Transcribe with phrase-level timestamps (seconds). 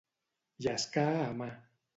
[0.67, 1.53] Llescar a mà.